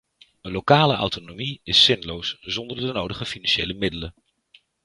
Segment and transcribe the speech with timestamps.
[0.55, 4.13] Lokale autonomie is zinloos zonder de nodige financiële middelen.